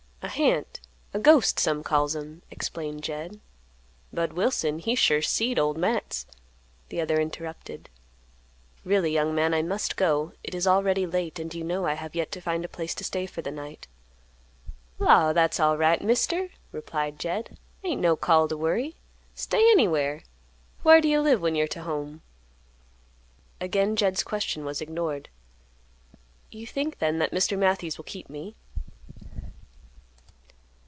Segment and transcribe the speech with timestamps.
[0.23, 0.79] "A hant,
[1.15, 3.39] a ghost, some calls 'em," explained Jed.
[4.13, 6.27] "Bud Wilson he sure seed old Matt's—"
[6.89, 7.89] The other interrupted.
[8.85, 10.33] "Really, young man, I must go.
[10.43, 13.03] It is already late, and you know I have yet to find a place to
[13.03, 13.87] stay for the night."
[14.99, 17.57] "Law, that's alright, Mister!" replied Jed.
[17.83, 18.95] "Ain't no call t' worry.
[19.33, 20.21] Stay anywhere.
[20.83, 22.21] Whar do you live when you're to home?"
[23.59, 25.29] Again Jed's question was ignored.
[26.51, 27.57] "You think then that Mr.
[27.57, 28.55] Matthews will keep me?"